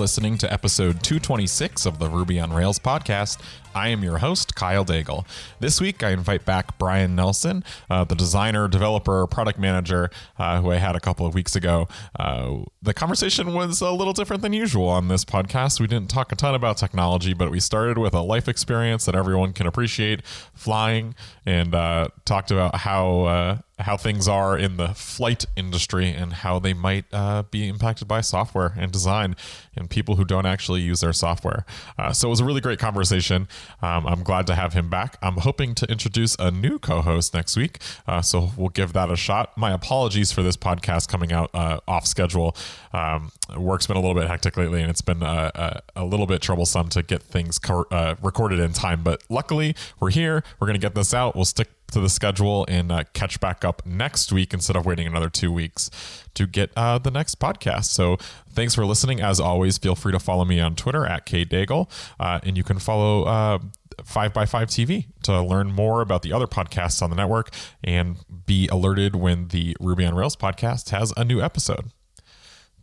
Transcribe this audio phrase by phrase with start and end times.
[0.00, 3.38] listening to episode 226 of the Ruby on Rails podcast.
[3.74, 5.26] I am your host, Kyle Daigle.
[5.60, 10.72] This week, I invite back Brian Nelson, uh, the designer, developer, product manager, uh, who
[10.72, 11.86] I had a couple of weeks ago.
[12.18, 15.78] Uh, the conversation was a little different than usual on this podcast.
[15.78, 19.14] We didn't talk a ton about technology, but we started with a life experience that
[19.14, 21.14] everyone can appreciate flying
[21.44, 26.58] and uh, talked about how uh, how things are in the flight industry and how
[26.58, 29.36] they might uh, be impacted by software and design
[29.76, 31.64] and people who don't actually use their software.
[31.98, 33.48] Uh, so it was a really great conversation.
[33.82, 35.16] Um, I'm glad to have him back.
[35.22, 37.78] I'm hoping to introduce a new co host next week.
[38.06, 39.56] Uh, so we'll give that a shot.
[39.56, 42.56] My apologies for this podcast coming out uh, off schedule.
[42.92, 46.26] Um, work's been a little bit hectic lately and it's been uh, uh, a little
[46.26, 47.86] bit troublesome to get things co-
[48.22, 49.02] recorded in time.
[49.02, 50.42] But luckily, we're here.
[50.58, 51.34] We're going to get this out.
[51.34, 55.06] We'll stick to the schedule and uh, catch back up next week instead of waiting
[55.06, 55.90] another two weeks
[56.34, 57.86] to get uh, the next podcast.
[57.86, 58.16] So
[58.50, 59.20] thanks for listening.
[59.20, 62.78] As always, feel free to follow me on Twitter at kdaigle, uh, and you can
[62.78, 63.24] follow.
[63.24, 63.58] Uh,
[64.04, 67.50] 5by5 TV to learn more about the other podcasts on the network
[67.84, 71.90] and be alerted when the Ruby on Rails podcast has a new episode.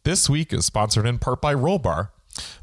[0.03, 2.09] This week is sponsored in part by Rollbar.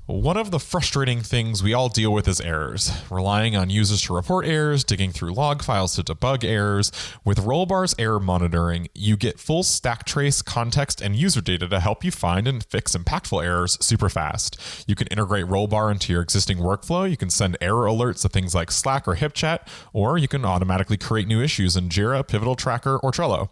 [0.07, 4.15] One of the frustrating things we all deal with is errors, relying on users to
[4.15, 6.93] report errors, digging through log files to debug errors.
[7.25, 12.05] With Rollbar's error monitoring, you get full stack trace, context, and user data to help
[12.05, 14.85] you find and fix impactful errors super fast.
[14.87, 18.55] You can integrate Rollbar into your existing workflow, you can send error alerts to things
[18.55, 19.61] like Slack or HipChat,
[19.95, 23.49] or you can automatically create new issues in Jira, Pivotal Tracker, or Trello.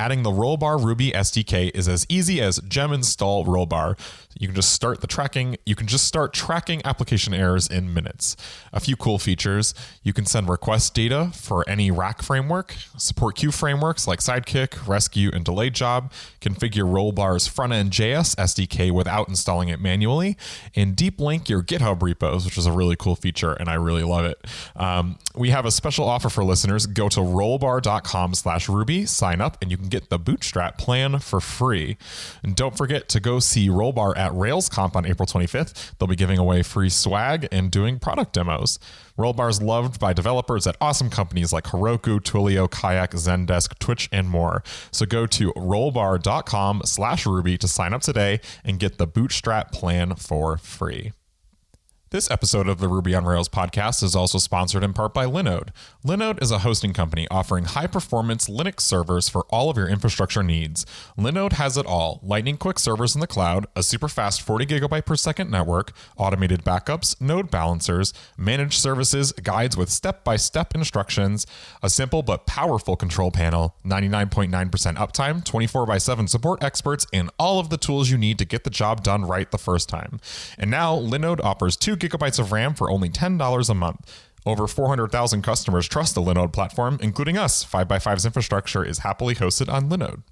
[0.00, 3.96] Adding the Rollbar Ruby SDK is as easy as gem install Rollbar.
[4.38, 8.36] You can just start the tracking, you can just start tracking application errors in minutes.
[8.72, 13.52] A few cool features you can send request data for any rack framework, support queue
[13.52, 19.68] frameworks like Sidekiq, Resque, and Delayed Job, configure Rollbar's front end JS SDK without installing
[19.68, 20.36] it manually,
[20.74, 24.02] and deep link your GitHub repos, which is a really cool feature, and I really
[24.02, 24.44] love it.
[24.76, 26.86] Um, we have a special offer for listeners.
[26.86, 31.40] Go to rollbar.com slash Ruby, sign up, and you can get the Bootstrap plan for
[31.40, 31.96] free.
[32.42, 35.92] And don't forget to go see Rollbar at RailsConf on April 25th.
[35.98, 38.78] They'll be giving away free swag and doing product demos.
[39.18, 44.30] Rollbar is loved by developers at awesome companies like Heroku, Twilio, Kayak, Zendesk, Twitch, and
[44.30, 44.62] more.
[44.92, 50.14] So go to rollbar.com slash Ruby to sign up today and get the Bootstrap plan
[50.14, 51.12] for free.
[52.12, 55.70] This episode of the Ruby on Rails podcast is also sponsored in part by Linode.
[56.04, 60.42] Linode is a hosting company offering high performance Linux servers for all of your infrastructure
[60.42, 60.84] needs.
[61.16, 65.06] Linode has it all lightning quick servers in the cloud, a super fast 40 gigabyte
[65.06, 71.46] per second network, automated backups, node balancers, managed services, guides with step by step instructions,
[71.82, 74.50] a simple but powerful control panel, 99.9%
[74.96, 78.64] uptime, 24 by 7 support experts, and all of the tools you need to get
[78.64, 80.20] the job done right the first time.
[80.58, 84.28] And now Linode offers two gigabytes of RAM for only $10 a month.
[84.44, 87.64] Over 400,000 customers trust the Linode platform, including us.
[87.64, 90.22] 5x5's infrastructure is happily hosted on Linode.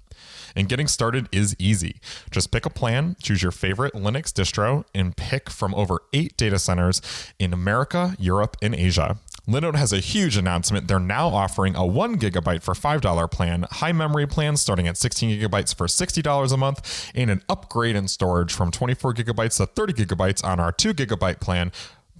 [0.53, 2.01] And getting started is easy.
[2.29, 6.59] Just pick a plan, choose your favorite Linux distro, and pick from over eight data
[6.59, 7.01] centers
[7.39, 9.17] in America, Europe, and Asia.
[9.47, 10.87] Linode has a huge announcement.
[10.87, 15.39] They're now offering a one gigabyte for $5 plan, high memory plan starting at 16
[15.39, 19.93] gigabytes for $60 a month, and an upgrade in storage from 24 gigabytes to 30
[19.93, 21.71] gigabytes on our two gigabyte plan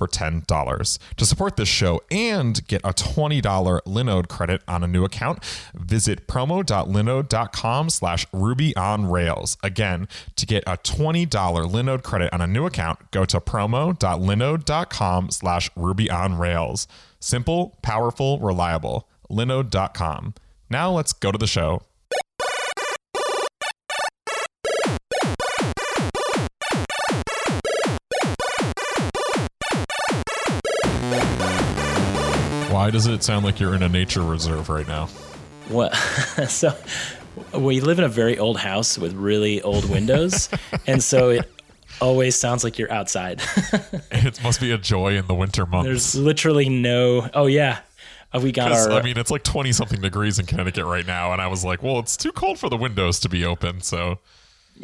[0.01, 0.99] for $10.
[1.17, 5.45] To support this show and get a $20 Linode credit on a new account,
[5.75, 9.57] visit promo.linode.com slash ruby on rails.
[9.61, 15.69] Again, to get a $20 Linode credit on a new account, go to promo.linode.com slash
[15.75, 16.87] ruby on rails.
[17.21, 19.07] Simple, powerful, reliable.
[19.29, 20.33] Linode.com.
[20.69, 21.83] Now let's go to the show.
[32.71, 35.05] Why does it sound like you're in a nature reserve right now?
[35.69, 35.93] What?
[36.49, 36.75] so
[37.53, 40.49] we live in a very old house with really old windows,
[40.87, 41.60] and so it
[42.01, 43.41] always sounds like you're outside.
[44.11, 45.85] it must be a joy in the winter months.
[45.85, 47.29] There's literally no.
[47.33, 47.79] Oh yeah,
[48.33, 48.91] uh, we got our.
[48.91, 51.83] I mean, it's like 20 something degrees in Connecticut right now, and I was like,
[51.83, 54.19] well, it's too cold for the windows to be open, so.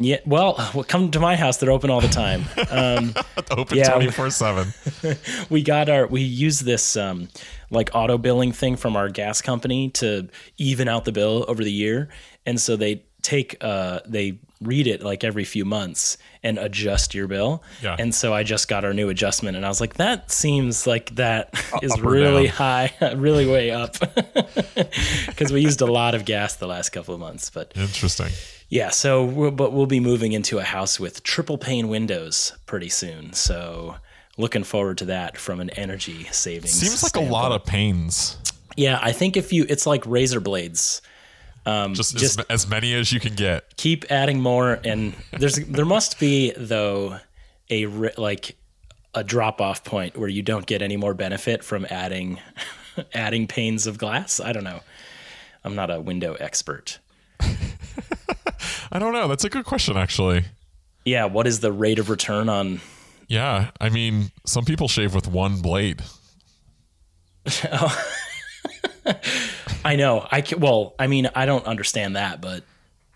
[0.00, 1.56] Yeah, well, well, come to my house.
[1.56, 2.44] They're open all the time.
[2.70, 3.14] Um,
[3.50, 4.72] open twenty four seven.
[5.50, 6.06] We got our.
[6.06, 7.28] We use this um,
[7.70, 10.28] like auto billing thing from our gas company to
[10.58, 12.10] even out the bill over the year,
[12.46, 17.28] and so they take uh they read it like every few months and adjust your
[17.28, 17.62] bill.
[17.82, 17.94] Yeah.
[17.98, 21.14] And so I just got our new adjustment and I was like, that seems like
[21.14, 21.50] that
[21.82, 23.96] is up really high, really way up.
[25.26, 27.50] Because we used a lot of gas the last couple of months.
[27.50, 28.28] But Interesting.
[28.68, 32.88] yeah, so we'll, but we'll be moving into a house with triple pane windows pretty
[32.88, 33.32] soon.
[33.34, 33.96] So
[34.36, 36.72] looking forward to that from an energy savings.
[36.72, 38.36] Seems like a lot of pains.
[38.76, 41.02] Yeah, I think if you, it's like razor blades.
[41.94, 43.76] Just, just- as, as many as you can get.
[43.76, 47.18] keep adding more and there's there must be though
[47.70, 48.56] a ri- like
[49.14, 52.38] a drop off point where you don't get any more benefit from adding
[53.14, 54.80] adding panes of glass i don't know
[55.64, 56.98] i'm not a window expert
[58.90, 59.28] I don't know.
[59.28, 60.44] That's a good question, actually.
[61.04, 62.80] yeah what is the rate of return on
[63.28, 63.70] Yeah.
[63.80, 66.02] I mean, some people shave with one blade.
[69.84, 72.62] i know i can, well i mean i don't understand that but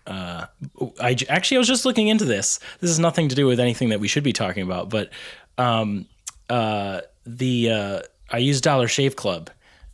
[0.05, 0.45] uh,
[0.99, 2.59] I actually I was just looking into this.
[2.81, 5.09] This is nothing to do with anything that we should be talking about, but
[5.57, 6.07] um,
[6.49, 9.49] uh, the uh, I use Dollar Shave Club,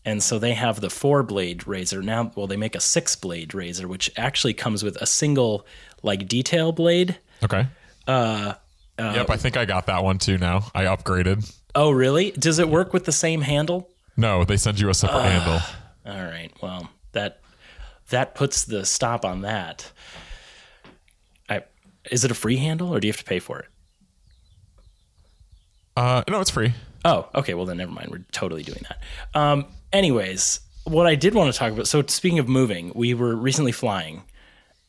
[0.05, 2.31] and so they have the four blade razor now.
[2.35, 5.65] Well, they make a six blade razor, which actually comes with a single
[6.01, 7.17] like detail blade.
[7.43, 7.67] Okay.
[8.07, 8.53] Uh,
[8.97, 9.29] yep.
[9.29, 10.71] I think I got that one too now.
[10.73, 11.53] I upgraded.
[11.75, 12.31] Oh, really?
[12.31, 13.89] Does it work with the same handle?
[14.17, 15.59] No, they send you a separate handle.
[16.05, 16.51] All right.
[16.61, 17.41] Well, that
[18.09, 19.91] that puts the stop on that.
[21.47, 21.63] I,
[22.11, 23.67] is it a free handle or do you have to pay for it?
[25.95, 26.73] Uh, no, it's free.
[27.05, 27.53] Oh, okay.
[27.53, 28.09] Well, then never mind.
[28.11, 29.39] We're totally doing that.
[29.39, 31.87] Um, anyways, what I did want to talk about.
[31.87, 34.23] So, speaking of moving, we were recently flying,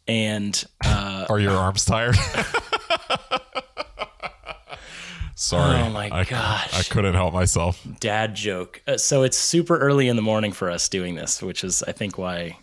[0.07, 2.17] and uh, Are your arms tired?
[5.41, 5.81] Sorry.
[5.81, 6.79] Oh my I, gosh.
[6.79, 7.83] I couldn't help myself.
[7.99, 8.83] dad joke.
[8.87, 11.93] Uh, so it's super early in the morning for us doing this, which is, I
[11.93, 12.59] think, why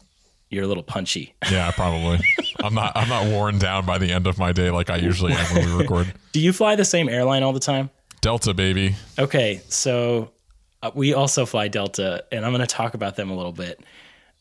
[0.52, 1.34] you're a little punchy.
[1.52, 2.20] Yeah, probably.
[2.64, 2.92] I'm not.
[2.96, 5.66] I'm not worn down by the end of my day like I usually am when
[5.66, 6.14] we record.
[6.34, 7.90] Do you fly the same airline all the time?
[8.22, 8.96] Delta baby.
[9.18, 10.30] Okay, so
[10.84, 13.80] uh, we also fly Delta, and I'm going to talk about them a little bit.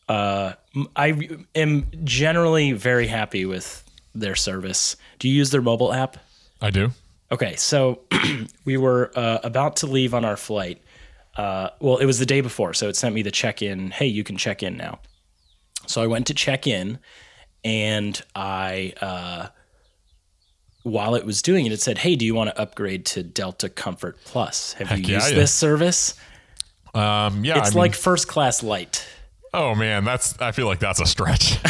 [0.07, 0.53] Uh,
[0.95, 4.95] I am generally very happy with their service.
[5.17, 6.17] Do you use their mobile app?
[6.61, 6.91] I do.
[7.31, 8.01] Okay, so
[8.65, 10.81] we were uh, about to leave on our flight.
[11.35, 13.91] Uh, well, it was the day before, so it sent me the check in.
[13.91, 14.99] Hey, you can check in now.
[15.85, 16.99] So I went to check in,
[17.63, 19.47] and I, uh,
[20.83, 23.69] while it was doing it, it said, "Hey, do you want to upgrade to Delta
[23.69, 24.73] Comfort Plus?
[24.73, 25.35] Have you yeah, used yeah.
[25.35, 26.15] this service?
[26.93, 27.59] Um, yeah.
[27.59, 29.05] It's I mean, like first class light.
[29.53, 30.39] Oh man, that's.
[30.39, 31.59] I feel like that's a stretch.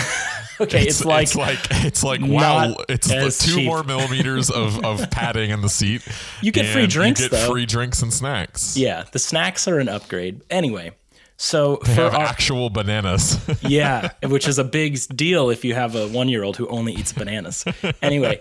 [0.60, 2.76] Okay, it's, like, it's like it's like wow.
[2.90, 3.66] It's the two cheap.
[3.68, 6.02] more millimeters of, of padding in the seat.
[6.42, 7.52] You get free drinks, You get though.
[7.52, 8.76] free drinks and snacks.
[8.76, 10.42] yeah, the snacks are an upgrade.
[10.50, 10.94] Anyway,
[11.36, 13.40] so They for have our, actual bananas.
[13.62, 16.94] Yeah, which is a big deal if you have a one year old who only
[16.94, 17.64] eats bananas.
[18.02, 18.40] Anyway,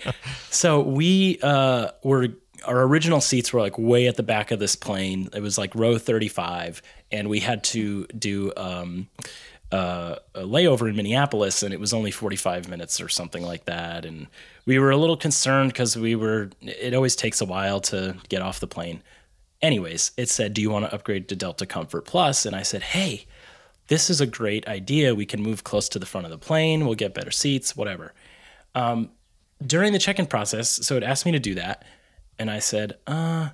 [0.48, 2.28] so we uh, were,
[2.66, 5.28] our original seats were like way at the back of this plane.
[5.34, 6.82] It was like row 35,
[7.12, 9.08] and we had to do um,
[9.72, 14.04] uh, a layover in Minneapolis, and it was only 45 minutes or something like that.
[14.04, 14.26] And
[14.64, 18.42] we were a little concerned because we were, it always takes a while to get
[18.42, 19.02] off the plane.
[19.62, 22.46] Anyways, it said, Do you want to upgrade to Delta Comfort Plus?
[22.46, 23.26] And I said, Hey,
[23.88, 25.14] this is a great idea.
[25.14, 26.84] We can move close to the front of the plane.
[26.84, 28.12] We'll get better seats, whatever.
[28.74, 29.10] Um,
[29.64, 31.84] during the check in process, so it asked me to do that.
[32.38, 33.50] And I said, uh,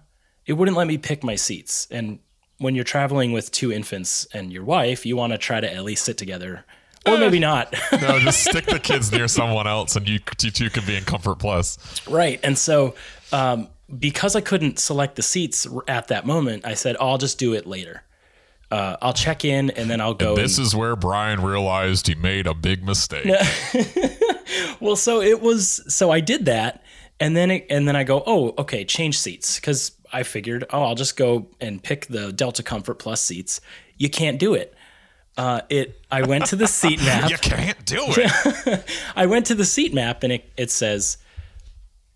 [0.46, 1.87] it wouldn't let me pick my seats.
[1.90, 2.19] And
[2.58, 5.84] when you're traveling with two infants and your wife, you want to try to at
[5.84, 6.65] least sit together,
[7.06, 7.74] or maybe not.
[7.93, 11.05] no, just stick the kids near someone else, and you you two can be in
[11.05, 11.79] comfort plus.
[12.08, 12.41] right.
[12.43, 12.94] And so,
[13.32, 17.53] um, because I couldn't select the seats at that moment, I said, I'll just do
[17.53, 18.03] it later.
[18.70, 20.34] Uh, I'll check in and then I'll go.
[20.34, 23.27] This is where Brian realized he made a big mistake.
[24.81, 26.81] Well, so it was so I did that
[27.22, 30.82] and then it, and then I go, "Oh, okay, change seats" cuz I figured, "Oh,
[30.82, 33.60] I'll just go and pick the Delta Comfort Plus seats."
[33.96, 34.74] You can't do it.
[35.36, 37.31] Uh, it I went to the seat map.
[37.31, 38.84] You can't do it.
[39.17, 41.19] I went to the seat map and it, it says,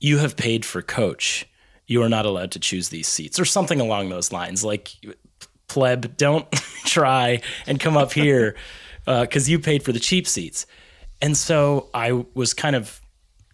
[0.01, 1.47] You have paid for coach.
[1.87, 4.65] You are not allowed to choose these seats, or something along those lines.
[4.65, 4.91] Like,
[5.69, 6.51] pleb, don't
[6.85, 8.57] try and come up here
[9.05, 10.67] because you paid for the cheap seats.
[11.23, 13.01] And so I was kind of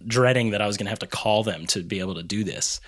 [0.06, 2.44] dreading that I was going to have to call them to be able to do
[2.44, 2.80] this.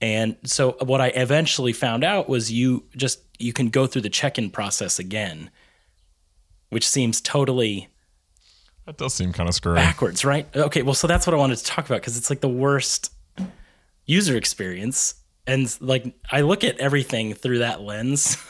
[0.00, 4.10] And so what I eventually found out was you just you can go through the
[4.10, 5.50] check-in process again,
[6.70, 7.88] which seems totally
[8.84, 9.76] That does seem kind of screwy.
[9.76, 10.46] backwards, right?
[10.54, 13.12] Okay, well, so that's what I wanted to talk about because it's like the worst
[14.04, 15.14] user experience.
[15.46, 18.36] And like, I look at everything through that lens.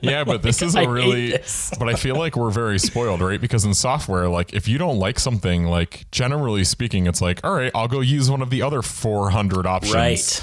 [0.00, 1.32] Yeah, but this is a really
[1.78, 3.38] but I feel like we're very spoiled, right?
[3.38, 7.52] Because in software, like if you don't like something, like generally speaking, it's like, all
[7.52, 9.94] right, I'll go use one of the other 400 options.
[9.94, 10.42] Right.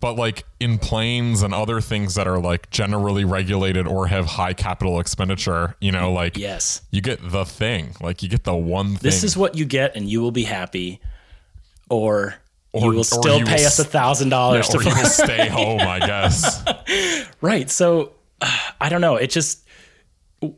[0.00, 4.52] But like in planes and other things that are like generally regulated or have high
[4.52, 6.82] capital expenditure, you know, like Yes.
[6.90, 7.94] you get the thing.
[8.02, 8.98] Like you get the one thing.
[9.00, 11.00] This is what you get, and you will be happy,
[11.88, 12.34] or,
[12.72, 15.48] Or- you will still you pay will us a thousand dollars to you will stay
[15.48, 16.64] home, I guess.
[17.40, 17.68] Right.
[17.68, 19.16] So uh, I don't know.
[19.16, 19.66] It just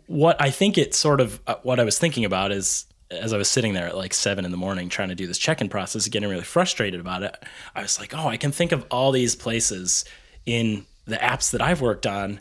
[0.06, 3.38] what I think it sort of uh, what I was thinking about is as I
[3.38, 6.06] was sitting there at like seven in the morning trying to do this check-in process,
[6.08, 7.36] getting really frustrated about it.
[7.74, 10.04] I was like, oh, I can think of all these places
[10.46, 12.40] in the apps that I've worked on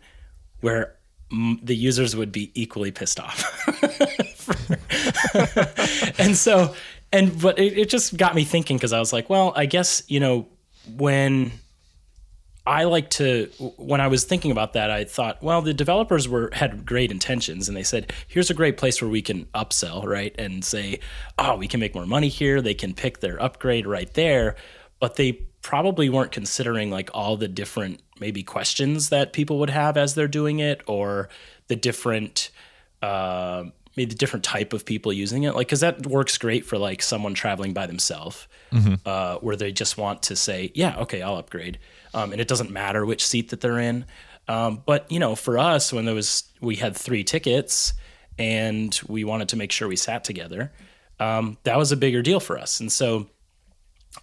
[0.61, 0.95] where
[1.63, 3.43] the users would be equally pissed off.
[6.19, 6.73] and so
[7.13, 10.03] and but it, it just got me thinking because I was like, well, I guess
[10.07, 10.47] you know
[10.97, 11.51] when
[12.65, 13.45] I like to
[13.77, 17.67] when I was thinking about that, I thought, well, the developers were had great intentions
[17.67, 20.33] and they said, here's a great place where we can upsell, right?
[20.39, 20.99] And say,
[21.37, 22.61] oh, we can make more money here.
[22.61, 24.55] They can pick their upgrade right there.
[24.99, 29.97] But they probably weren't considering like all the different maybe questions that people would have
[29.97, 31.29] as they're doing it or
[31.67, 32.49] the different
[33.01, 36.77] uh, maybe the different type of people using it like because that works great for
[36.77, 38.47] like someone traveling by themselves
[39.05, 41.77] uh, where they just want to say yeah okay i'll upgrade
[42.13, 44.05] um, and it doesn't matter which seat that they're in.
[44.47, 47.93] Um, but you know for us when there was we had three tickets
[48.37, 50.71] and we wanted to make sure we sat together
[51.19, 52.79] um, that was a bigger deal for us.
[52.79, 53.27] And so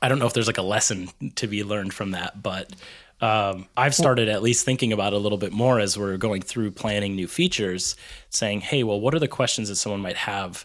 [0.03, 2.73] I don't know if there's like a lesson to be learned from that, but
[3.21, 6.43] um, I've started at least thinking about it a little bit more as we're going
[6.43, 7.97] through planning new features,
[8.31, 10.65] saying, hey, well, what are the questions that someone might have,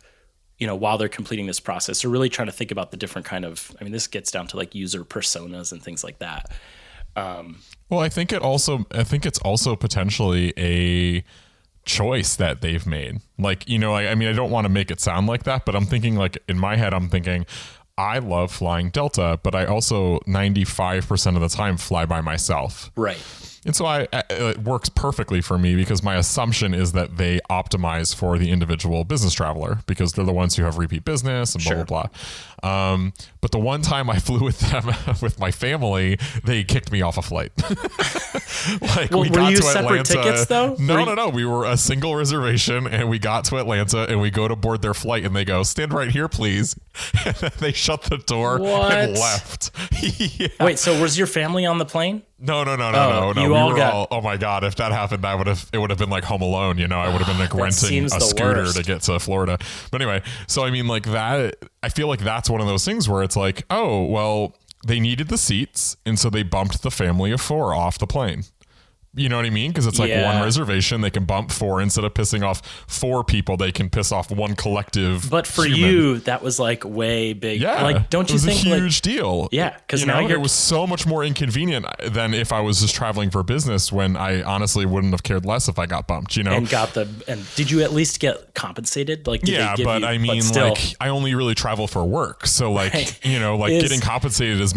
[0.57, 1.99] you know, while they're completing this process?
[1.99, 4.47] So really trying to think about the different kind of, I mean, this gets down
[4.47, 6.51] to like user personas and things like that.
[7.89, 11.23] Well, I think it also I think it's also potentially a
[11.85, 13.21] choice that they've made.
[13.37, 15.65] Like, you know, I, I mean, I don't want to make it sound like that,
[15.65, 17.45] but I'm thinking like in my head I'm thinking
[17.97, 22.91] I love flying Delta, but I also 95% of the time fly by myself.
[22.97, 23.54] Right.
[23.65, 28.13] And so I, it works perfectly for me because my assumption is that they optimize
[28.15, 31.83] for the individual business traveler because they're the ones who have repeat business and blah
[31.83, 32.09] blah blah.
[32.65, 34.85] Um, but the one time I flew with them
[35.21, 37.51] with my family, they kicked me off a flight.
[38.81, 40.75] like Well, were you separate tickets, though?
[40.79, 41.29] No, no, no.
[41.29, 44.81] We were a single reservation, and we got to Atlanta, and we go to board
[44.81, 46.75] their flight, and they go, "Stand right here, please."
[47.25, 49.71] And then they shut the door and left.
[50.01, 50.47] yeah.
[50.59, 52.23] Wait, so was your family on the plane?
[52.37, 53.41] No, no, no, no, Oh, no, no.
[53.43, 54.07] you we all were got- all.
[54.11, 54.63] Oh my god!
[54.65, 55.69] If that happened, I would have.
[55.71, 56.77] It would have been like Home Alone.
[56.77, 58.75] You know, I would have been like renting a scooter worst.
[58.75, 59.57] to get to Florida.
[59.89, 61.55] But anyway, so I mean, like that.
[61.81, 64.53] I feel like that's one of those things where it's like, oh well,
[64.85, 68.43] they needed the seats, and so they bumped the family of four off the plane.
[69.15, 69.71] You know what I mean?
[69.71, 70.25] Because it's like Yeah.
[70.33, 73.57] one reservation, they can bump four instead of pissing off four people.
[73.57, 75.29] They can piss off one collective.
[75.29, 75.79] But for human.
[75.79, 77.61] you, that was like way big.
[77.61, 79.47] Yeah, Like, don't it you was think a like huge deal?
[79.51, 82.81] Yeah, 'cause you now know, it was so much more inconvenient than if I was
[82.81, 83.91] just traveling for business.
[83.91, 86.35] When I honestly wouldn't have cared less if I got bumped.
[86.35, 89.27] You know, and got the and did you at least get compensated?
[89.27, 91.87] Like, did yeah, they give but you, I mean, still, like, I only really travel
[91.87, 93.19] for work, so like, Right.
[93.23, 94.73] you know, like Is- getting compensated is.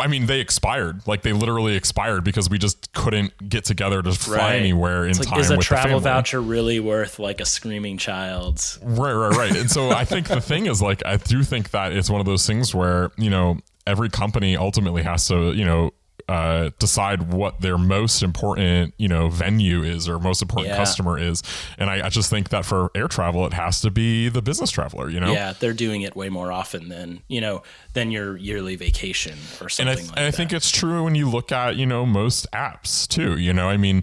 [0.00, 1.02] I mean, they expired.
[1.06, 4.56] Like they literally expired because we just couldn't get together to fly Right.
[4.56, 8.78] anywhere in It's like, time is a travel voucher really worth like a screaming child's?
[8.82, 9.56] Right, right, right.
[9.56, 12.26] And so I think the thing is like I do think that it's one of
[12.26, 15.90] those things where, you know, every company ultimately has to, you know,
[16.28, 20.76] uh, decide what their most important, you know, venue is or most important Yeah.
[20.76, 21.42] customer is.
[21.78, 24.70] And I, I just think that for air travel, it has to be the business
[24.72, 25.32] traveler, you know?
[25.32, 29.64] Yeah, they're doing it way more often than you know than your yearly vacation or
[29.64, 32.04] and something I, like and I think it's true when you look at you know
[32.04, 33.38] most apps too.
[33.38, 34.02] You know, I mean,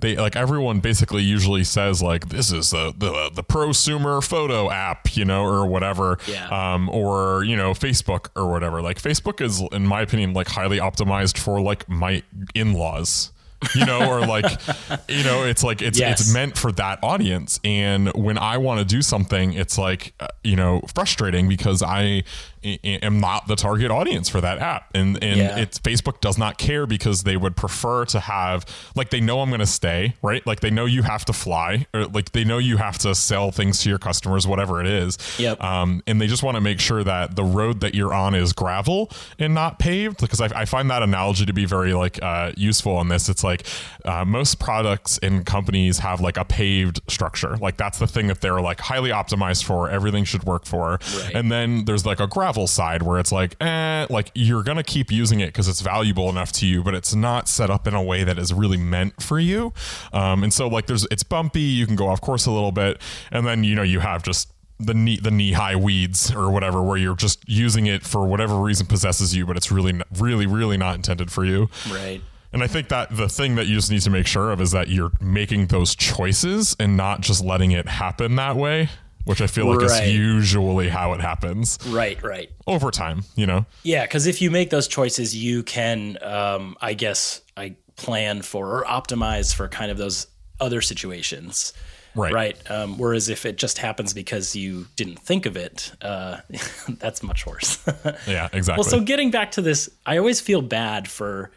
[0.00, 5.16] they like everyone basically usually says like this is the the, the prosumer photo app,
[5.16, 6.48] you know, or whatever, Yeah.
[6.74, 8.80] um, or you know Facebook or whatever.
[8.82, 12.22] Like Facebook is, in my opinion, like highly optimized for like my
[12.54, 13.32] in laws.
[13.74, 14.44] you know, or like,
[15.08, 16.20] you know, it's like it's Yes.
[16.20, 17.58] it's meant for that audience.
[17.64, 22.22] And when I want to do something, it's like, uh, you know, frustrating because i-
[22.64, 25.56] am not the target audience for that app, and and Yeah.
[25.58, 29.50] it's Facebook does not care because they would prefer to have like they know I'm
[29.50, 30.46] going to stay, right?
[30.46, 33.50] Like they know you have to fly, or like they know you have to sell
[33.50, 35.18] things to your customers, whatever it is.
[35.38, 35.62] Yep.
[35.62, 38.52] Um, and they just want to make sure that the road that you're on is
[38.52, 40.20] gravel and not paved.
[40.20, 43.28] Because I, I find that analogy to be very like uh, useful on this.
[43.28, 43.66] It's like
[44.04, 47.56] uh, most products and companies have like a paved structure.
[47.56, 49.88] Like that's the thing that they're like highly optimized for.
[49.88, 50.98] Everything should work for.
[51.14, 51.32] Right.
[51.34, 55.10] And then there's like a gravel side where it's like, eh, like you're gonna keep
[55.12, 58.02] using it because it's valuable enough to you, but it's not set up in a
[58.02, 59.72] way that is really meant for you.
[60.12, 61.60] Um, and so like there's it's bumpy.
[61.60, 63.00] You can go off course a little bit,
[63.30, 64.50] and then you know you have just
[64.80, 68.54] the knee the knee high weeds or whatever where you're just using it for whatever
[68.60, 72.20] reason possesses you but it's really really really not intended for you Right.
[72.52, 74.70] and i think that the thing that you just need to make sure of is
[74.70, 78.88] that you're making those choices and not just letting it happen that way
[79.28, 80.04] which i feel like Right.
[80.08, 82.20] is usually how it happens Right.
[82.22, 82.50] Right.
[82.66, 86.94] over time you know Yeah, because if you make those choices, you can, um, I
[86.94, 90.26] guess, I plan for or optimize for kind of those
[90.60, 91.72] other situations.
[92.14, 92.32] Right.
[92.32, 92.70] Right.
[92.70, 96.38] Um, whereas if it just happens because you didn't think of it, uh,
[96.88, 97.78] that's much worse.
[98.26, 101.50] yeah exactly well, so getting back to this, I always feel bad for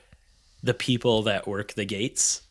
[0.63, 2.41] the people that work the gates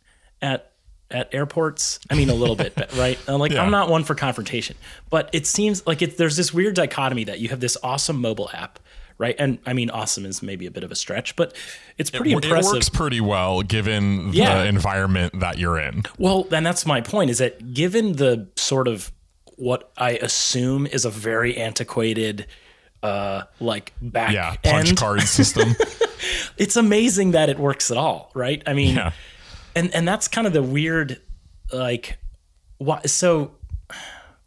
[0.42, 0.69] at
[1.10, 1.98] at airports.
[2.10, 3.18] I mean, a little bit, but- right?
[3.28, 3.62] Like, Yeah.
[3.62, 4.76] I'm not one for confrontation,
[5.10, 8.48] but it seems like it, there's this weird dichotomy that you have this awesome mobile
[8.52, 8.78] app,
[9.18, 9.34] right?
[9.38, 11.54] And I mean, awesome is maybe a bit of a stretch, but
[11.98, 12.72] it's pretty it impressive.
[12.72, 14.62] It works pretty well given Yeah.
[14.62, 18.86] the environment that you're in Well, then that's my point is that given the sort
[18.88, 19.10] of
[19.56, 22.46] what I assume is a very antiquated
[23.02, 25.74] uh like back yeah punch end, card system
[26.58, 28.62] it's amazing that it works at all, right?
[28.66, 29.12] I mean, yeah
[29.76, 31.20] and and that's kind of the weird
[31.72, 32.18] like
[32.78, 33.52] why so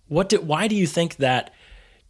[0.07, 1.53] what do why do you think that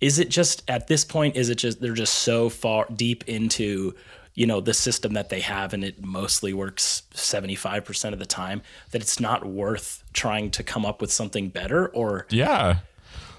[0.02, 3.94] is it just at this point is it just they're just so far deep into
[4.34, 8.62] you know the system that they have and it mostly works 75% of the time
[8.92, 12.78] that it's not worth trying to come up with something better or Yeah.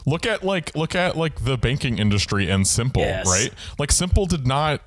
[0.07, 3.27] Look at like look at like the banking industry and Simple, Yes.
[3.27, 3.53] right?
[3.79, 4.83] Like Simple did not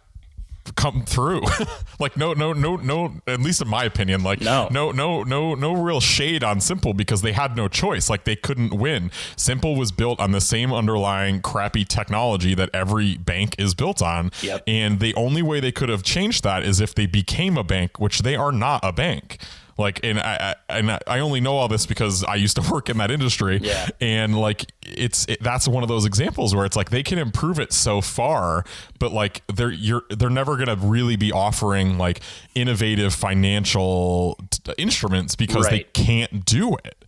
[0.75, 1.41] come through.
[1.99, 4.67] like no no no no at least in my opinion like No.
[4.71, 8.09] no no no no real shade on Simple because they had no choice.
[8.09, 9.11] Like they couldn't win.
[9.35, 14.31] Simple was built on the same underlying crappy technology that every bank is built on.
[14.41, 14.63] Yep.
[14.67, 17.99] And the only way they could have changed that is if they became a bank,
[17.99, 19.37] which they are not a bank.
[19.77, 22.89] Like, and I, I and I only know all this because I used to work
[22.89, 23.59] in that industry.
[23.61, 23.87] Yeah.
[24.01, 27.59] And like, it's it, that's one of those examples where it's like they can improve
[27.59, 28.65] it so far,
[28.99, 32.21] but like they're you're they're never gonna really be offering like
[32.55, 37.05] innovative financial t- instruments because they can't do it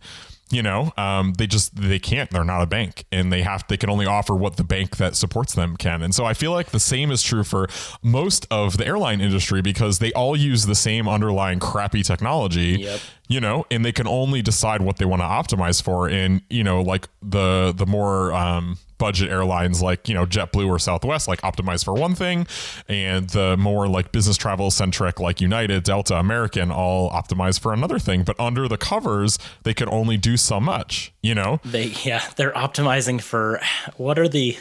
[0.50, 3.76] you know um, they just they can't they're not a bank and they have they
[3.76, 6.70] can only offer what the bank that supports them can and so i feel like
[6.70, 7.68] the same is true for
[8.02, 13.00] most of the airline industry because they all use the same underlying crappy technology Yep.
[13.30, 16.64] You know and they can only decide what they want to optimize for and you
[16.64, 21.40] know like the the more um budget airlines like you know JetBlue or Southwest like
[21.40, 22.46] optimize for one thing
[22.86, 27.98] and the more like business travel centric like United Delta American all optimize for another
[27.98, 28.24] thing.
[28.24, 31.60] But under the covers they can only do so much you know?
[31.64, 33.60] They yeah they're optimizing for
[33.96, 34.58] what are the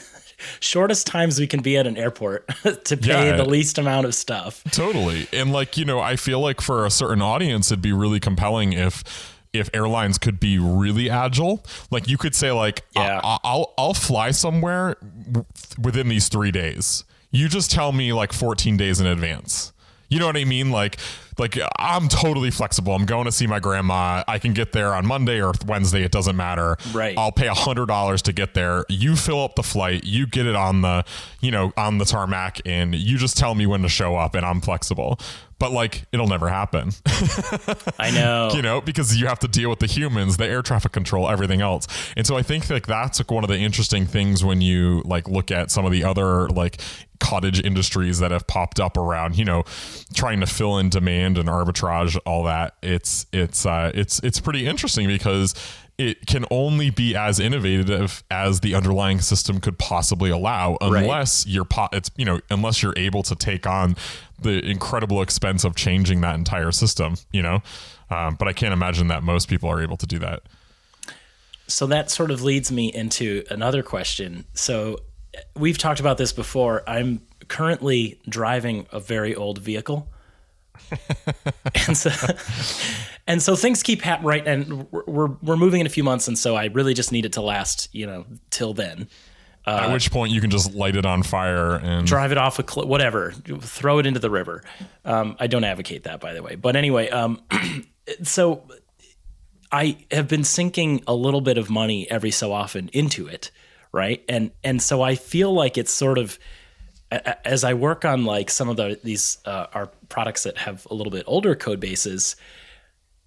[0.59, 2.47] shortest times we can be at an airport
[2.85, 3.35] to pay Yeah.
[3.35, 5.27] the least amount of stuff Totally.
[5.33, 8.73] And like, you know, I feel like for a certain audience it'd be really compelling
[8.73, 9.03] if
[9.51, 11.65] if airlines could be really agile.
[11.89, 13.19] Like you could say like Yeah.
[13.23, 15.45] I- I'll I'll fly somewhere w-
[15.81, 17.03] within these 3 days.
[17.31, 19.71] You just tell me like 14 days in advance.
[20.09, 20.71] You know what I mean?
[20.71, 20.97] Like
[21.39, 22.93] like I'm totally flexible.
[22.93, 24.23] I'm going to see my grandma.
[24.27, 26.77] I can get there on Monday or Wednesday, it doesn't matter.
[26.93, 27.17] Right.
[27.17, 28.85] I'll pay a hundred dollars to get there.
[28.89, 31.05] You fill up the flight, you get it on the,
[31.41, 34.45] you know, on the tarmac, and you just tell me when to show up, and
[34.45, 35.19] I'm flexible.
[35.59, 36.91] But like, it'll never happen,
[37.99, 40.93] i know you know, because you have to deal with the humans, the air traffic
[40.93, 41.85] control, everything else.
[42.15, 45.27] And so I think like that's like one of the interesting things when you like
[45.27, 46.81] look at some of the other like
[47.19, 49.63] cottage industries that have popped up around, you know,
[50.13, 52.75] trying to fill in demand and arbitrage, all that.
[52.81, 55.53] It's it's uh, it's it's pretty interesting because
[55.97, 61.65] it can only be as innovative as the underlying system could possibly allow unless you're
[61.65, 63.97] po- it's you know unless you're able to take on
[64.41, 67.61] the incredible expense of changing that entire system you know
[68.09, 70.41] um, but i can't imagine that most people are able to do that
[71.67, 74.45] So that sort of leads me into another question.
[74.55, 75.01] So
[75.55, 76.83] we've talked about this before.
[76.87, 80.07] I'm currently driving a very old vehicle.
[81.87, 82.09] and so
[83.27, 86.37] and so things keep happening right and we're, we're moving in a few months and
[86.37, 89.09] so I really just need it to last, you know, till then.
[89.75, 92.67] at which point you can just light it on fire and drive it off a
[92.67, 94.63] cl- whatever, throw it into the river.
[95.05, 96.55] Um, I don't advocate that, by the way.
[96.55, 97.41] But anyway, um,
[98.23, 98.63] so
[99.71, 103.51] I have been sinking a little bit of money every so often into it,
[103.91, 104.23] right?
[104.29, 106.39] And and so I feel like it's sort of
[107.11, 110.93] as I work on like some of the these uh, our products that have a
[110.93, 112.35] little bit older code bases.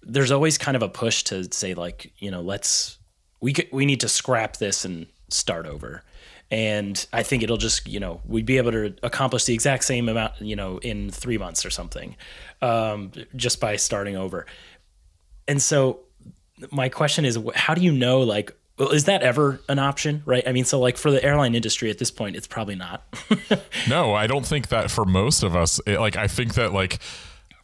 [0.01, 2.97] there's always kind of a push to say like you know let's
[3.41, 6.03] we could, we need to scrap this and start over
[6.51, 10.09] and i think it'll just you know we'd be able to accomplish the exact same
[10.09, 12.15] amount you know in three months or something
[12.61, 14.45] um, just by starting over
[15.47, 15.99] and so
[16.71, 20.47] my question is how do you know like well, is that ever an option right
[20.47, 23.03] i mean so like for the airline industry at this point it's probably not
[23.89, 26.99] no i don't think that for most of us it, like i think that like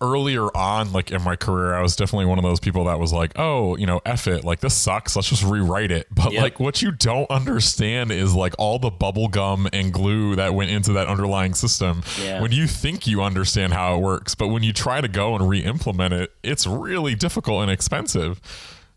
[0.02, 3.12] earlier on, like in my career, I was definitely one of those people that was
[3.12, 4.44] like, oh, you know, F it.
[4.44, 5.16] Like, this sucks.
[5.16, 6.08] Let's just rewrite it.
[6.12, 6.44] But yep.
[6.44, 10.72] like, what you don't understand is like all the bubble gum and glue that went
[10.72, 12.04] into that underlying system.
[12.22, 12.42] Yeah.
[12.42, 15.50] When you think you understand how it works, but when you try to go and
[15.50, 18.42] re implement it, it's really difficult and expensive.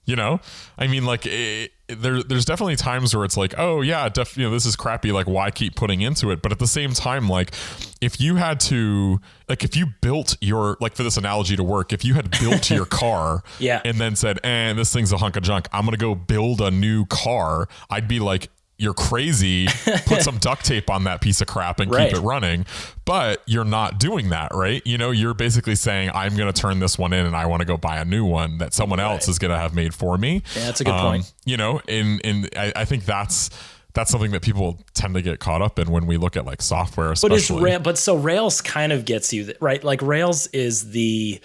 [0.04, 0.40] You know,
[0.76, 4.44] I mean, like it, there, there's definitely times where it's like, oh yeah, def, you
[4.44, 5.12] know, this is crappy.
[5.12, 6.42] Like, why keep putting into it?
[6.42, 7.54] But at the same time, like,
[8.00, 11.92] if you had to, like, if you built your, like, for this analogy to work,
[11.92, 15.18] if you had built your car, yeah, and then said, and eh, this thing's a
[15.18, 17.68] hunk of junk, I'm gonna go build a new car.
[17.90, 19.66] I'd be like, you're crazy,
[20.06, 22.08] put some duct tape on that piece of crap and right.
[22.08, 22.66] keep it running.
[23.04, 24.82] But you're not doing that, right?
[24.84, 27.60] You know, you're basically saying, I'm going to turn this one in and I want
[27.60, 29.12] to go buy a new one that someone right.
[29.12, 30.42] else is going to have made for me.
[30.56, 31.32] Yeah, that's a good um, point.
[31.44, 33.50] You know, and, and I, I think that's,
[33.94, 36.62] that's something that people tend to get caught up in when we look at like
[36.62, 37.60] software, especially.
[37.60, 39.82] But, it's, but so Rails kind of gets you, right?
[39.84, 41.40] Like Rails is the,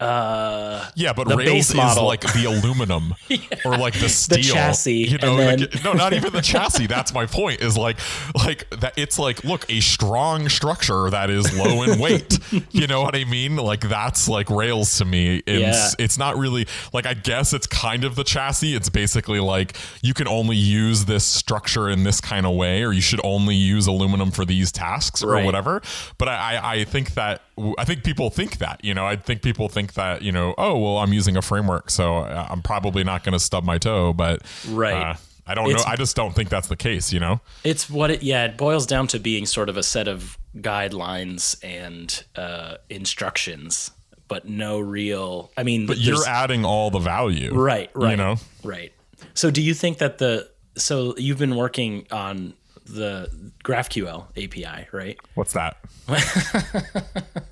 [0.00, 3.38] uh yeah but rails is like the aluminum yeah.
[3.64, 4.36] or like the steel.
[4.36, 5.60] the chassis you know then...
[5.60, 6.86] like, no not even the chassis.
[6.86, 7.98] That's my point is like
[8.34, 12.38] like that it's like look a strong structure that is low in weight.
[12.70, 13.56] You know what i mean?
[13.56, 15.42] Like that's like rails to me.
[15.46, 16.04] It's yeah.
[16.04, 18.76] it's not really like i guess it's kind of the chassis.
[18.76, 22.92] It's basically like you can only use this structure in this kind of way or
[22.92, 25.44] you should only use aluminum for these tasks or right.
[25.44, 25.82] whatever.
[26.18, 27.42] But I, I think that
[27.78, 30.78] I think people think that, you know, I think people think that, you know, oh,
[30.78, 34.12] well, I'm using a framework, so uh, I'm probably not going to stub my toe,
[34.12, 35.12] but right.
[35.12, 35.14] Uh,
[35.46, 35.90] I don't it's, know.
[35.90, 37.40] I just don't think that's the case, you know?
[37.64, 41.56] It's what it, yeah, it boils down to being sort of a set of guidelines
[41.64, 43.90] and uh, instructions,
[44.28, 47.54] but no real, I mean, but you're adding all the value.
[47.54, 48.10] Right, right.
[48.10, 48.36] You know?
[48.62, 48.92] Right.
[49.32, 52.52] So do you think that the, so you've been working on
[52.88, 53.30] the
[53.64, 55.18] GraphQL API, right?
[55.34, 55.76] What's that?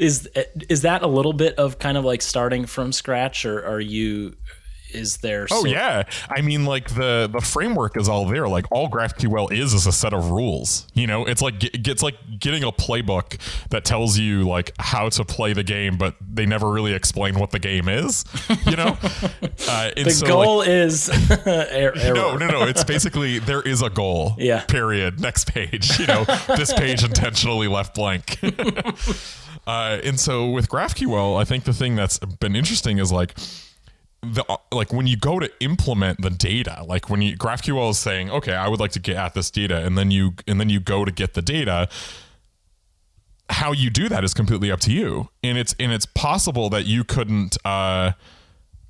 [0.00, 0.26] is
[0.70, 4.34] is that a little bit of kind of like starting from scratch, or are you
[4.94, 6.04] is there oh yeah.
[6.28, 8.48] I mean like the the framework is all there.
[8.48, 11.24] Like all graphql is is a set of rules you know?
[11.24, 13.38] It's like it's like getting a playbook
[13.70, 17.50] that tells you like how to play the game but they never really explain what
[17.50, 18.24] the game is
[18.66, 18.96] you know?
[19.68, 21.08] Uh, the so, goal like, is
[21.46, 22.62] er- no no no.
[22.62, 24.64] It's basically there is a goal yeah.
[24.64, 25.20] period.
[25.20, 26.24] Next page you know?
[26.56, 28.38] This page intentionally left blank.
[29.66, 33.34] Uh, and so with graphql i think the thing that's been interesting is like
[34.22, 38.30] the like when you go to implement the data like when you graphql is saying
[38.30, 40.78] okay i would like to get at this data and then you and then you
[40.78, 41.88] go to get the data
[43.50, 45.28] how you do that is completely up to you.
[45.42, 48.12] And it's and it's possible that you couldn't uh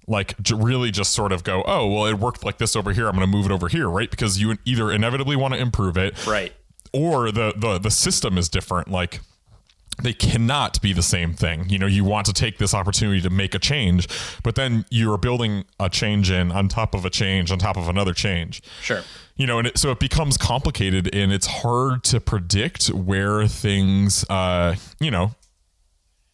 [0.07, 3.07] like really just sort of go oh well it worked like this over here.
[3.09, 4.11] I'm going to move it over here right?
[4.11, 6.53] Because you either inevitably want to improve it right.
[6.93, 8.89] or the the the system is different.
[8.89, 9.21] Like
[10.03, 11.69] they cannot be the same thing.
[11.69, 14.09] You know, you want to take this opportunity to make a change,
[14.43, 17.89] but then you're building a change in on top of a change on top of
[17.89, 18.63] another change.
[18.83, 19.03] Sure.
[19.37, 24.25] You know, and it, so it becomes complicated and it's hard to predict where things,
[24.29, 25.35] uh, you know,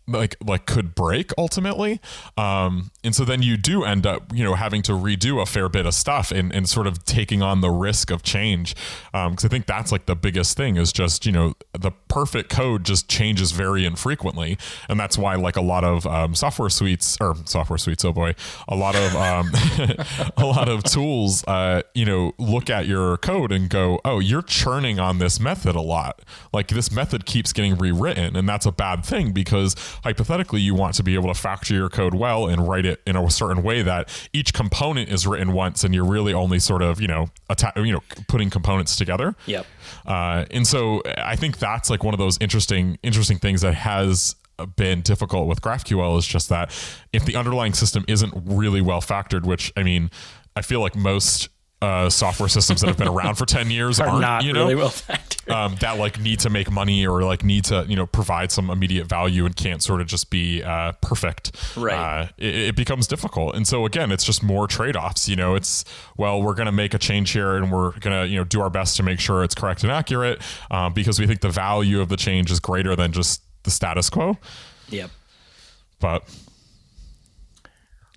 [0.09, 2.01] like like could break ultimately.
[2.37, 5.69] Um and so then you do end up you know having to redo a fair
[5.69, 8.75] bit of stuff and, and sort of taking on the risk of change.
[9.15, 12.51] Um because i think that's like the biggest thing is just you know the perfect
[12.51, 14.59] code just changes very infrequently.
[14.89, 18.35] And that's why like a lot of um, software suites or software suites oh boy
[18.69, 19.51] a lot of um
[20.37, 24.43] a lot of tools uh you know look at your code and go oh you're
[24.43, 26.21] churning on this method a lot.
[26.53, 28.37] Like this method keeps getting rewritten.
[28.37, 31.89] And that's a bad thing because hypothetically you want to be able to factor your
[31.89, 35.85] code well and write it in a certain way that each component is written once
[35.85, 39.35] and you're really only sort of you know atta- you know putting components together.
[39.47, 39.67] Yep.
[40.05, 44.37] Uh, and so i think that's like one of those interesting interesting things that has
[44.77, 46.71] been difficult with GraphQL is just that
[47.13, 50.11] if the underlying system isn't really well factored, which I mean,
[50.55, 51.49] I feel like most
[51.83, 54.75] uh, software systems that have been around for 10 years are not you know, really
[54.75, 55.53] well factored.
[55.53, 58.71] Um, that like need to make money or like need to, you know, provide some
[58.71, 61.53] immediate value and can't sort of just be uh, perfect.
[61.77, 61.95] Right.
[61.95, 63.55] Uh, it, it, becomes difficult.
[63.55, 65.85] And so again, it's just more trade-offs, you know, it's,
[66.17, 68.61] well, we're going to make a change here and we're going to, you know, do
[68.61, 72.01] our best to make sure it's correct and accurate um, because we think the value
[72.01, 74.37] of the change is greater than just the status quo.
[74.89, 75.11] Yep.
[76.01, 76.29] But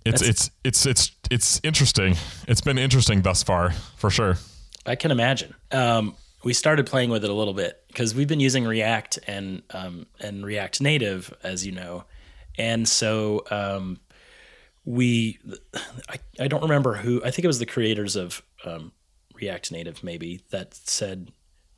[0.05, 2.15] It's it's it's it's it's interesting.
[2.47, 4.37] It's been interesting thus far, for sure.
[4.85, 5.53] I can imagine.
[5.71, 9.61] Um, we started playing with it a little bit because we've been using React and
[9.71, 12.05] um, and React Native, as you know,
[12.57, 13.99] and so um,
[14.85, 15.39] we.
[16.09, 17.21] I, I don't remember who.
[17.23, 18.93] I think it was the creators of um,
[19.35, 21.31] React Native, maybe that said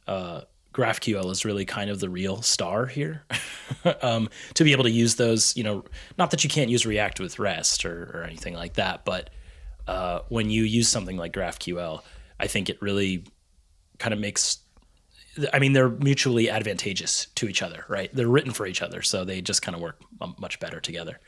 [0.07, 0.41] uh,
[0.73, 3.23] GraphQL is really kind of the real star here.
[4.01, 5.83] um, to be able to use those, you know,
[6.17, 9.29] not that you can't use React with REST or, or anything like that, but
[9.87, 12.01] uh, when you use something like GraphQL,
[12.39, 13.25] I think it really
[13.99, 14.59] kind of makes.
[15.53, 18.13] I mean, they're mutually advantageous to each other, right?
[18.13, 20.01] They're written for each other, so they just kind of work
[20.37, 21.19] much better together.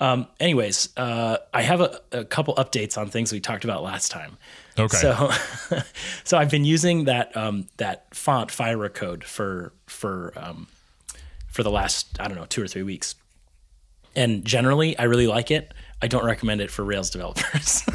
[0.00, 4.10] Um, anyways, uh, I have a, a couple updates on things we talked about last
[4.10, 4.36] time.
[4.78, 4.96] Okay.
[4.96, 5.30] So,
[6.24, 10.66] so I've been using that um, that font Fira code for for um,
[11.46, 13.14] for the last I don't know two or three weeks,
[14.16, 15.72] and generally I really like it.
[16.02, 17.82] I don't recommend it for Rails developers.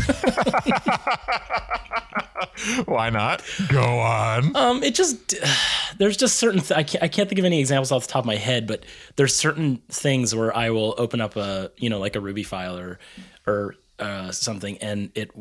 [2.86, 3.44] Why not?
[3.70, 4.56] Go on.
[4.56, 5.36] um, it just
[5.98, 8.22] there's just certain th- I can't I can't think of any examples off the top
[8.22, 8.84] of my head, but
[9.16, 12.78] there's certain things where I will open up a you know like a Ruby file
[12.78, 13.00] or
[13.46, 15.32] or uh, something, and it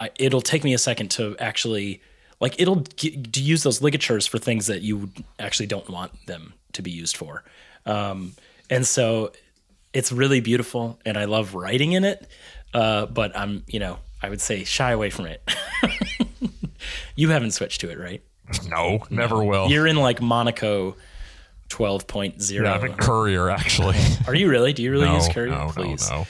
[0.00, 2.02] I, it'll take me a second to actually
[2.40, 6.52] like it'll g- to use those ligatures for things that you actually don't want them
[6.72, 7.44] to be used for,
[7.86, 8.32] um,
[8.70, 9.32] and so
[9.92, 12.26] it's really beautiful, and I love writing in it.
[12.74, 15.42] Uh, but I'm you know I would say shy away from it.
[17.16, 18.22] you haven't switched to it, right?
[18.68, 19.68] No, never will.
[19.68, 20.96] You're in like Monaco
[21.68, 22.50] 12.0.
[22.50, 23.96] yeah, I'm a courier actually.
[24.26, 24.72] Are you really?
[24.72, 25.50] Do you really no, use Courier?
[25.50, 26.08] no, Please.
[26.10, 26.26] no,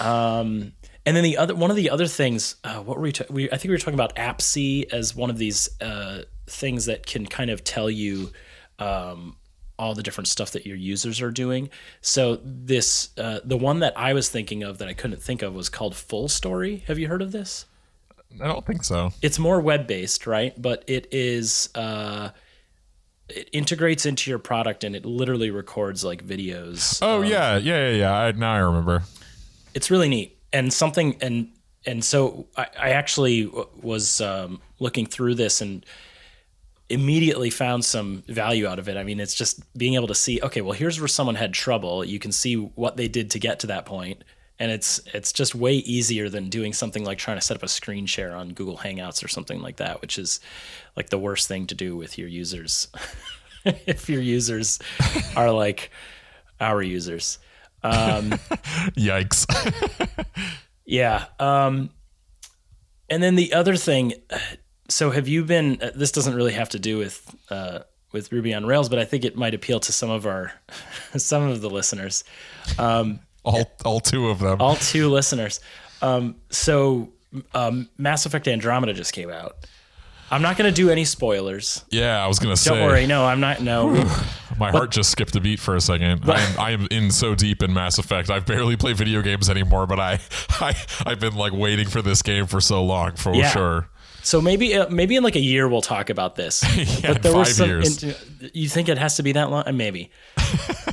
[0.00, 0.06] no.
[0.06, 0.72] Um,
[1.06, 3.46] and then the other one of the other things, uh, what were we, ta- we?
[3.46, 7.26] I think we were talking about Appsee as one of these uh, things that can
[7.26, 8.30] kind of tell you
[8.78, 9.36] um,
[9.78, 11.68] all the different stuff that your users are doing.
[12.00, 15.54] So this, uh, the one that I was thinking of that I couldn't think of
[15.54, 16.82] was called FullStory.
[16.84, 17.66] Have you heard of this?
[18.42, 19.12] I don't think so.
[19.22, 20.60] It's more web based, right?
[20.60, 21.68] But it is.
[21.74, 22.30] Uh,
[23.28, 26.98] it integrates into your product and it literally records like videos.
[27.00, 28.12] Oh yeah, yeah, yeah, yeah.
[28.12, 29.02] I, now I remember.
[29.72, 31.48] it's really neat and something and
[31.86, 35.84] and so I, I actually w- was um, looking through this and
[36.88, 38.96] immediately found some value out of it.
[38.96, 42.04] I mean, it's just being able to see, okay, well, here's where someone had trouble.
[42.04, 44.22] You can see what they did to get to that point,
[44.58, 47.68] and it's it's just way easier than doing something like trying to set up a
[47.68, 50.40] screen share on Google Hangouts or something like that, which is
[50.96, 52.88] like the worst thing to do with your users.
[53.64, 54.78] if your users
[55.36, 55.90] are like
[56.60, 57.38] our users.
[57.82, 58.30] Um,
[58.96, 59.46] Yikes.
[60.84, 61.24] Yeah.
[61.38, 61.90] Um,
[63.08, 64.14] and then the other thing,
[64.88, 65.78] so have you been?
[65.82, 67.80] Uh, this doesn't really have to do with uh,
[68.12, 70.52] with Ruby on Rails, but I think it might appeal to some of our
[71.16, 72.24] some of the listeners.
[72.78, 74.60] Um, all all two of them.
[74.60, 75.60] all two listeners.
[76.02, 77.12] Um, so
[77.54, 79.56] um, Mass Effect Andromeda just came out.
[80.30, 81.84] I'm not going to do any spoilers.
[81.90, 82.70] yeah, I was gonna say.
[82.74, 83.06] Don't worry.
[83.06, 83.60] No, I'm not.
[83.60, 83.90] No.
[84.58, 86.28] My heart just skipped a beat for a second.
[86.30, 88.30] I am, I am in so deep in Mass Effect.
[88.30, 90.20] I barely play video games anymore, but I,
[90.60, 93.48] I I've been like waiting for this game for so long for Yeah.
[93.50, 93.88] sure.
[94.24, 96.64] So maybe uh, maybe in like a year we'll talk about this.
[97.04, 98.02] Yeah, in five years.
[98.02, 98.14] in-
[98.52, 99.62] you think it has to be that long?
[99.66, 100.10] Uh, Maybe.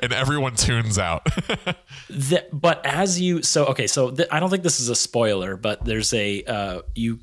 [0.00, 1.26] And everyone tunes out.
[2.10, 5.56] The, but as you so okay so th- i don't think this is a spoiler
[5.56, 7.18] but there's a uh, you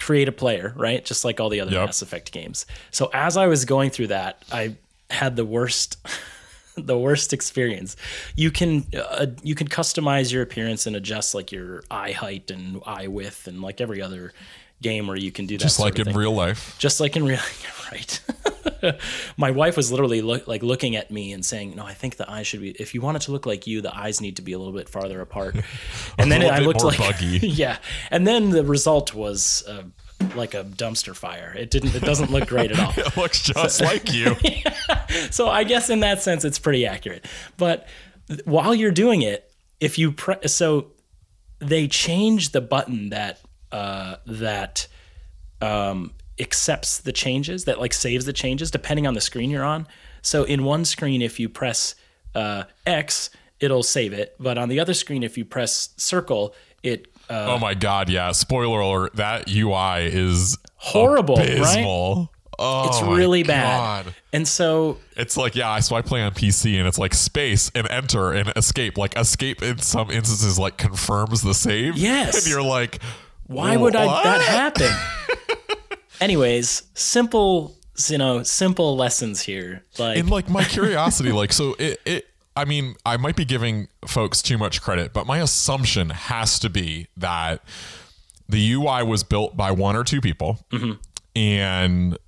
[0.00, 1.86] create a player right just like all the other Yep.
[1.86, 4.76] mass effect games so as i was going through that i
[5.08, 5.96] had the worst
[6.86, 7.96] the worst experience.
[8.36, 12.80] You can uh, you can customize your appearance and adjust like your eye height and
[12.86, 14.32] eye width and like every other
[14.80, 16.14] game where you can do that Just like in thing.
[16.16, 16.76] real life.
[16.78, 18.22] just like in real life,
[18.82, 18.96] right.
[19.36, 22.30] My wife was literally look, like looking at me and saying no i think the
[22.30, 24.42] eyes should be if you want it to look like you the eyes need to
[24.42, 25.56] be a little bit farther apart.
[26.16, 27.38] And then i looked like buggy.
[27.48, 27.78] yeah.
[28.12, 29.82] And then the result was uh,
[30.36, 31.52] like a dumpster fire.
[31.58, 32.92] It didn't it doesn't look great at all.
[32.96, 34.36] It looks just like you.
[35.30, 37.26] so I guess in that sense, it's pretty accurate.
[37.56, 37.88] But
[38.44, 40.88] while you're doing it, if you pre- so
[41.60, 43.40] they change the button that
[43.72, 44.86] uh, that
[45.60, 49.86] um, accepts the changes, that like saves the changes depending on the screen you're on.
[50.22, 51.94] So in one screen, if you press
[52.34, 57.08] uh, X, it'll save it, but on the other screen, if you press circle, it
[57.30, 58.32] uh, oh my god, yeah.
[58.32, 62.28] Spoiler alert, that UI is horrible, right?
[62.58, 64.04] Oh, It's really bad.
[64.04, 64.14] God.
[64.32, 67.88] And so It's like, yeah, so I play on PC and it's like space and
[67.90, 68.98] enter and escape.
[68.98, 71.96] Like escape in some instances like confirms the save.
[71.96, 72.38] Yes.
[72.38, 73.00] And you're like,
[73.46, 74.90] why would I that happen?
[76.20, 77.76] Anyways, simple,
[78.08, 79.84] you know, simple lessons here.
[79.98, 83.86] Like, And like my curiosity, like so it, it I mean, I might be giving
[84.04, 87.62] folks too much credit, but my assumption has to be that
[88.48, 90.94] the UI was built by one or two people mm-hmm.
[91.36, 92.18] and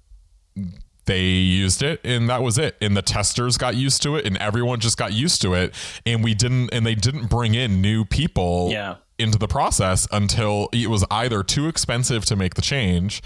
[1.06, 4.36] they used it and that was it and the testers got used to it and
[4.36, 5.74] everyone just got used to it
[6.06, 8.96] and we didn't and they didn't bring in new people Yeah.
[9.18, 13.22] into the process until it was either too expensive to make the change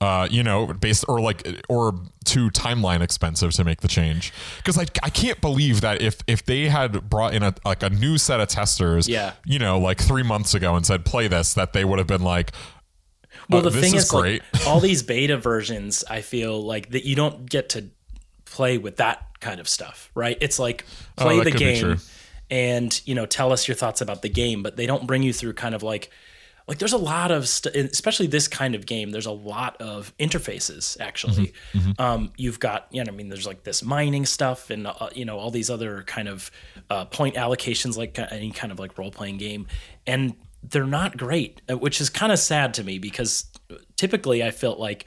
[0.00, 1.94] uh, you know, based or like or
[2.24, 6.44] too timeline expensive to make the change because like I can't believe that if if
[6.44, 9.32] they had brought in a like a new set of testers, Yeah.
[9.46, 12.22] you know, like three months ago and said play this, that they would have been
[12.22, 12.50] like,
[13.50, 17.04] Well, uh, the thing is is, like, all these beta versions, I feel like that
[17.04, 17.86] you don't get to
[18.44, 20.38] play with that kind of stuff, right?
[20.40, 20.84] It's like
[21.16, 21.94] play Oh, the could be true.
[21.96, 22.00] game
[22.50, 25.32] and you know tell us your thoughts about the game, but they don't bring you
[25.32, 26.10] through kind of like
[26.66, 30.16] like there's a lot of st- especially this kind of game there's a lot of
[30.18, 31.92] interfaces actually Mm-hmm.
[32.00, 35.26] um, you've got you know i mean there's like this mining stuff and uh, you
[35.26, 36.50] know all these other kind of
[36.88, 39.66] uh, point allocations like any kind of like role-playing game
[40.06, 40.34] and
[40.70, 43.50] they're not great uh, which is kind of sad to me because
[43.96, 45.06] typically i felt like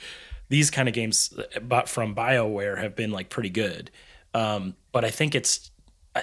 [0.49, 1.37] these kind of games
[1.71, 3.91] uh, from bioware have been like pretty good.
[4.33, 5.71] Um, but i think it's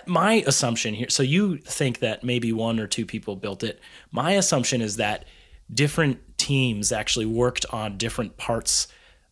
[0.07, 3.81] my assumption here so you think that maybe one or two people built it.
[4.11, 5.25] My assumption is that
[5.73, 8.88] different teams actually worked on different parts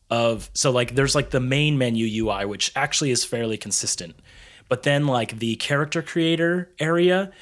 [0.08, 4.14] of so like there's like the main menu ui which actually is fairly consistent.
[4.68, 7.32] But then like the character creator area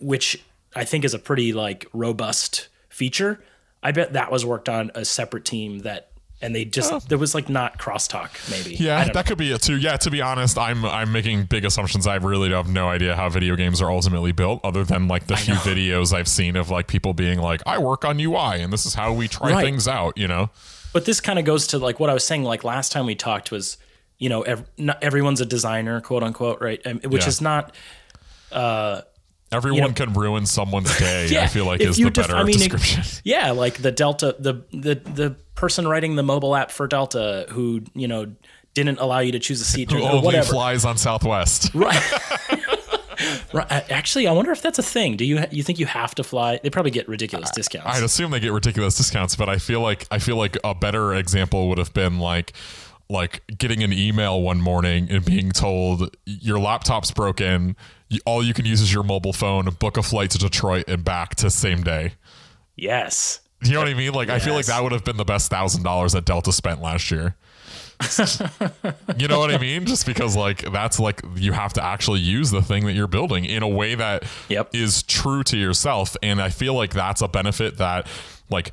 [0.00, 0.42] which
[0.74, 3.42] i think is a pretty like robust feature
[3.82, 6.08] i bet that was worked on a separate team that
[6.40, 9.76] and they just there was like not crosstalk maybe Yeah, that could be it too.
[9.76, 12.04] Yeah, to be honest, I'm I'm making big assumptions.
[12.08, 15.36] I really have no idea how video games are ultimately built, other than like the
[15.36, 18.84] few videos I've seen of like people being like, "I work on UI, and this
[18.86, 19.64] is how we try Right.
[19.64, 20.50] things out." You know?
[20.92, 22.42] But this kind of goes to like what I was saying.
[22.42, 23.76] Like last time we talked was,
[24.18, 24.64] you know, ev-
[25.00, 26.84] everyone's a designer, quote unquote, right?
[26.84, 27.28] Um, which Yeah.
[27.28, 27.72] is not.
[29.52, 31.38] Everyone can ruin someone's day.
[31.40, 33.02] I feel like is the def- better I mean, it- description.
[33.24, 37.82] yeah, like the Delta, the the the person writing the mobile app for Delta who
[37.94, 38.32] you know
[38.74, 40.46] didn't allow you to choose a seat or, Who or only whatever.
[40.52, 41.70] flies on Southwest.
[43.52, 43.70] Right.
[43.70, 43.90] right.
[43.90, 45.16] Actually, I wonder if that's a thing.
[45.16, 46.58] Do you you think you have to fly?
[46.62, 47.86] They probably get ridiculous discounts.
[47.96, 51.14] I'd assume they get ridiculous discounts, but I feel like I feel like a better
[51.14, 52.52] example would have been like
[53.08, 57.74] like getting an email one morning and being told your laptop's broken, you,
[58.24, 61.34] all you can use is your mobile phone, book a flight to Detroit and back
[61.36, 62.14] to same day.
[62.76, 63.40] yes.
[63.64, 64.12] You know what I mean?
[64.12, 66.82] Like I feel like that would have been the best thousand dollars that Delta spent
[66.82, 67.36] last year.
[69.16, 69.86] you know what I mean?
[69.86, 73.44] Just because like that's like you have to actually use the thing that you're building
[73.44, 74.24] in a way that
[74.72, 75.06] is Yep.
[75.06, 78.08] true to yourself, and I feel like that's a benefit that
[78.50, 78.72] like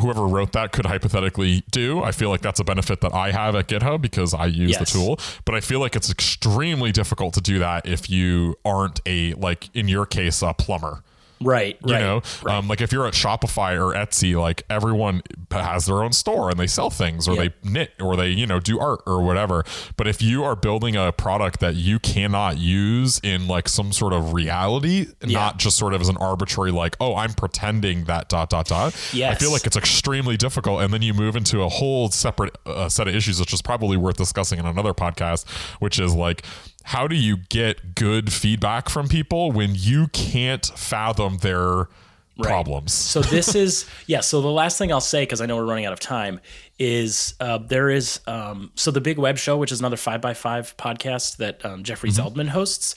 [0.00, 2.02] whoever wrote that could hypothetically do.
[2.02, 4.84] I feel like that's a benefit that I have at GitHub because I use the
[4.86, 5.18] tool.
[5.44, 9.68] But I feel like it's extremely difficult to do that if you aren't a like
[9.74, 11.02] in your case a plumber
[11.40, 11.78] Right.
[11.82, 11.86] Right.
[11.86, 12.00] You right.
[12.00, 16.50] know um, like if you're at shopify or etsy like everyone has their own store
[16.50, 17.48] and they sell things or Yeah.
[17.62, 19.64] they knit or they you know do art or whatever
[19.96, 24.12] but if you are building a product that you cannot use in like some sort
[24.12, 28.50] of reality not just sort of as an arbitrary like oh i'm pretending that dot
[28.50, 31.68] dot dot Yeah, i feel like it's extremely difficult and then you move into a
[31.68, 35.48] whole separate uh, set of issues which is probably worth discussing in another podcast
[35.80, 36.44] which is like
[36.88, 41.86] how do you get good feedback from people when you can't fathom their
[42.40, 44.20] problems So this is yeah.
[44.20, 46.40] So the last thing I'll say because I know we're running out of time
[46.78, 50.32] is uh, there is um, so the Big Web Show, which is another five by
[50.32, 52.94] five podcast that um, Jeffrey Zeldman hosts.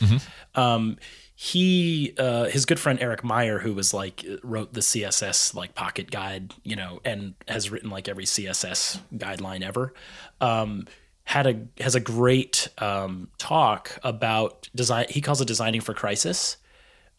[0.56, 0.97] Um,
[1.36, 6.12] he uh, his good friend Eric Meyer, who was like wrote the CSS like pocket
[6.12, 9.93] guide, you know, and has written like every CSS guideline ever.
[11.23, 15.05] Had a has a great um, talk about design.
[15.10, 16.57] He calls it designing for crisis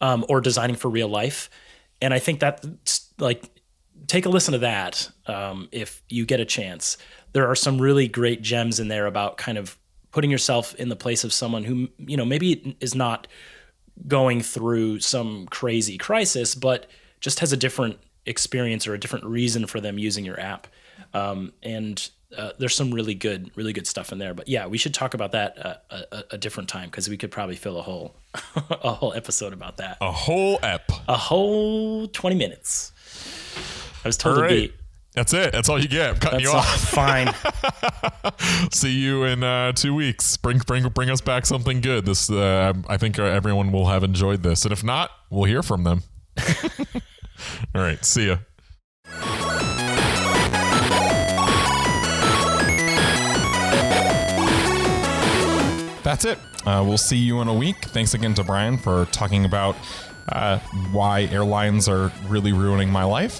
[0.01, 1.49] um, or designing for real life.
[2.01, 2.63] And I think that
[3.17, 3.49] like
[4.07, 6.97] take a listen to that um, if you get a chance.
[7.31, 9.77] There are some really great gems in there about kind of
[10.11, 13.27] putting yourself in the place of someone who you know maybe is not
[14.07, 16.87] going through some crazy crisis, but
[17.19, 20.67] just has a different experience or a different reason for them using your app.
[21.13, 24.33] Um, and uh, there's some really good, really good stuff in there.
[24.33, 27.17] But yeah, we should talk about that uh, a, a, a different time because we
[27.17, 28.15] could probably fill a whole
[28.55, 29.97] a whole episode about that.
[30.01, 32.91] a whole ep A whole 20 minutes.
[34.03, 34.73] I was told all to right be.
[35.13, 37.33] that's it that's all you get i'm cutting That's you off fine.
[38.71, 42.73] see you in uh, two weeks bring bring bring us back something good this uh,
[42.89, 46.01] i think uh, everyone will have enjoyed this and if not we'll hear from them
[47.75, 48.37] all right see ya
[56.03, 56.37] that's it.
[56.65, 57.77] Uh, we'll see you in a week.
[57.85, 59.75] Thanks again to Brian for talking about
[60.29, 60.59] uh,
[60.91, 63.39] why airlines are really ruining my life.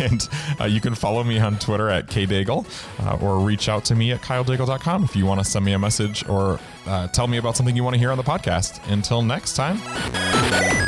[0.00, 0.28] and
[0.60, 2.66] uh, you can follow me on Twitter at kdaigle
[3.00, 5.78] uh, or reach out to me at kyledaigle.com if you want to send me a
[5.78, 8.80] message or uh, tell me about something you want to hear on the podcast.
[8.90, 10.83] Until next time.